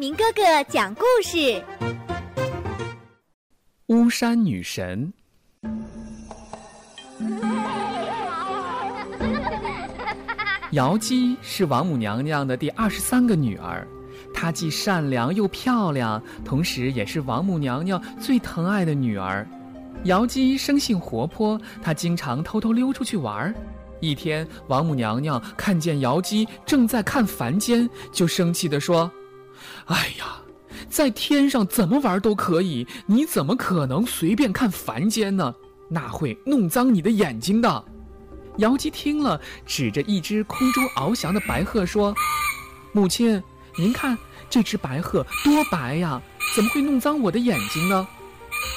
[0.00, 1.62] 明哥哥讲故事：
[3.88, 5.12] 巫山女神。
[10.72, 13.86] 瑶姬是王母娘娘的第二十三个女儿，
[14.32, 19.46] 她既善良又漂亮，同时也是王母娘娘最疼爱的女儿。
[20.04, 23.54] 瑶姬生性活泼，她经常偷偷溜出去玩儿。
[24.00, 29.12] 一天，王母娘娘看见瑶姬正在看凡间，就生气地说
[29.90, 30.40] ：“哎呀，
[30.88, 35.52] 在天上怎么玩都可以，你怎么可能随便看凡间呢？
[35.88, 37.84] 那会弄脏你的眼睛的。”
[38.58, 42.14] 瑶姬听了，指着一只空中翱翔的白鹤说
[42.92, 43.42] ：“母亲，
[43.76, 44.16] 您看
[44.48, 46.22] 这只白鹤多白呀，
[46.54, 48.06] 怎么会弄脏我的眼睛呢？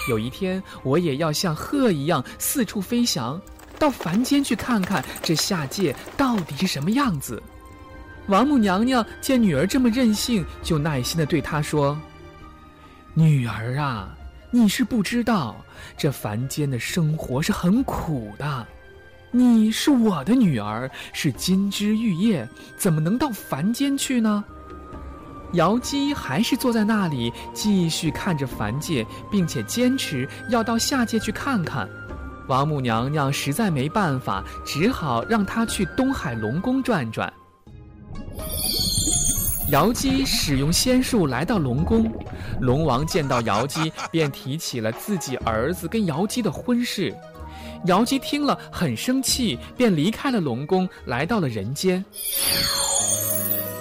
[0.09, 3.39] 有一天，我也要像鹤一样四处飞翔。”
[3.79, 7.41] 到凡间去看看这下界到底是什么样子。
[8.27, 11.99] 王母娘娘见女儿这么任性，就耐心的对她说
[13.13, 14.15] ：“女儿啊，
[14.49, 15.55] 你是不知道，
[15.97, 18.65] 这凡间的生活是很苦的。
[19.31, 24.43] 你是我的女儿，是金枝玉叶，怎么能到凡间去呢？”
[25.53, 31.87] 瑶姬还是坐在那里，继续看着凡界，并且坚持要到下界去看看。
[32.47, 37.31] 王母娘娘实在没办法，只好让她去东海龙宫转转。
[39.73, 42.07] 瑶姬使用仙术来到龙宫，
[42.61, 47.11] 龙王见到瑶姬，便提起了自己儿子跟瑶姬的婚事。
[47.85, 52.05] 瑶姬听了很生气，便离开了龙宫，来到了人间。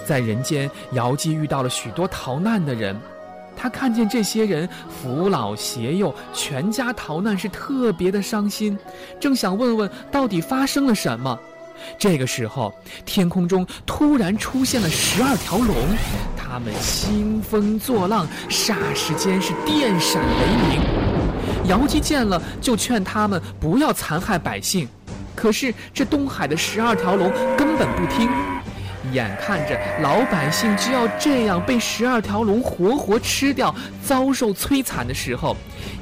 [0.07, 2.98] 在人间，瑶姬遇到了许多逃难的人。
[3.55, 8.79] 他看见这些人扶老携幼，全家逃难，是特别的伤心，
[9.20, 11.39] 正想问问到底发生了什么。
[11.99, 12.73] 这个时候，
[13.05, 15.77] 天空中突然出现了十二条龙，
[16.37, 20.83] 他们兴风作浪，霎时间是电闪雷鸣。
[21.69, 24.89] 瑶姬见了，就劝他们不要残害百姓，
[25.35, 28.29] 可是这东海的十二条龙根本不听。
[29.11, 33.74] 眼看着老百姓就要这样被十二条龙活活吃掉，
[34.05, 35.57] 遭受摧残的时候，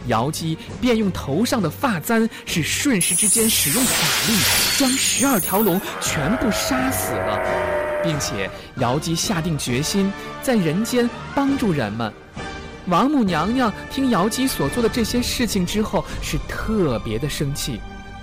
[0.08, 3.92] 瑶姬便用头上的发簪，是瞬时之间使用法
[4.28, 4.38] 力，
[4.78, 7.40] 将十二条龙全部杀死了，
[8.02, 10.12] 并且瑶姬下定决心
[10.42, 12.12] 在人间帮助人们。
[12.86, 17.80] 王母娘娘听瑶姬所做的这些事情之后，是特别的生气。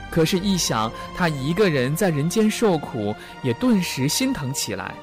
[0.10, 4.94] 可是，一想他一个人在人间受苦，也顿时心疼起来，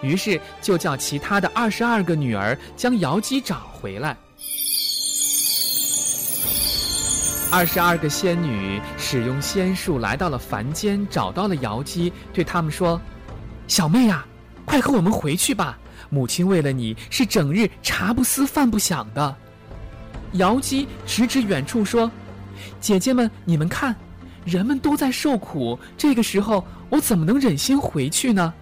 [0.00, 4.16] 于是就叫其他的二十二个女儿将瑶姬找回来。
[7.50, 13.00] 二十二个仙女使用仙术来到了凡间，找到了瑶姬，对他们说
[13.68, 14.26] ：“小妹呀，
[14.64, 15.78] 快和我们回去吧！
[16.10, 19.36] 母亲为了你是整日茶不思饭不想的。”
[20.32, 22.10] 瑶姬指指远处说
[22.80, 23.94] ：“姐姐们，你们看。”
[24.48, 28.52] 人们都在受苦，这个时候我怎么能忍心回去呢？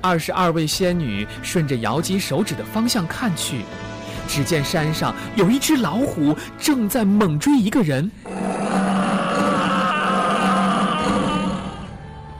[0.00, 3.62] 二十二位仙女顺着瑶姬手指的方向看去，
[4.28, 8.08] 只见山上有一只老虎正在猛追一个人。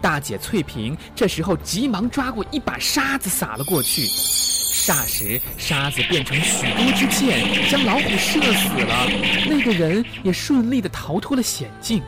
[0.01, 9.09] 大姐翠萍这时候急忙抓过一把沙子撒了过去，霎时沙子变成许多支箭，将老虎射死了。
[9.49, 12.01] 那个人也顺利的逃脱了险境。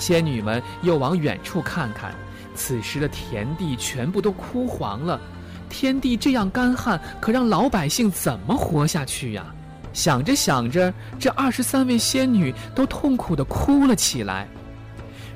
[0.00, 2.14] 仙女们又往远处看看，
[2.54, 5.20] 此时的田地全部都枯黄了，
[5.68, 9.44] 天地这样干旱，可让老百姓怎么活下去呀？
[9.92, 14.48] 想着想着，这二十三位仙女都痛苦地哭了起来。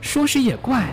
[0.01, 0.89] 说是也怪，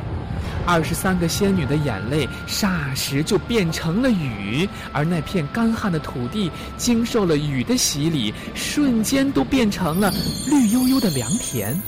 [0.66, 10.12] 二十三个仙女的眼泪霎时就变成了雨，而那片干旱的土地经受了雨的洗礼，瞬间都变成了
[10.50, 11.80] 绿油油的良田。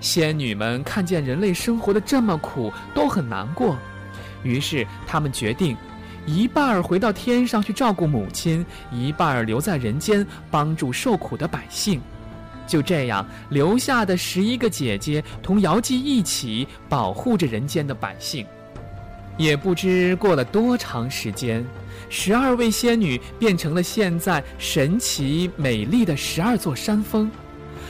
[0.00, 3.76] 仙女们看见人类生活的这么苦，都很难过，
[4.42, 5.76] 于是她们决定，
[6.26, 12.00] 一半儿回到天上去照顾母亲，一半儿留在人间帮助受苦的百姓。
[12.66, 18.44] 就这样，留下的十一个姐姐同瑶姬一起保护着人间的百姓。
[19.36, 21.64] 也不知过了多长时间，
[22.08, 27.30] 十二位仙女变成了现在神奇美丽的十二座山峰。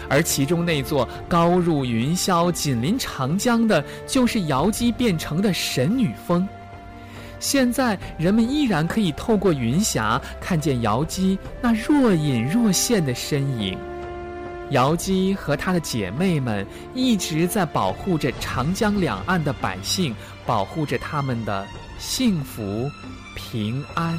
[0.08, 6.46] 而其中那座高入云霄、紧邻长江的，就是瑶姬变成的神女峰。
[7.38, 13.78] 现在人们依然可以透过云霞看见瑶姬那若隐若现的身影。
[14.70, 20.12] 瑶姬和她的姐妹们一直在保护着长江两岸的百姓，
[20.44, 21.64] 保护着他们的
[21.98, 22.90] 幸福、
[23.36, 24.18] 平安。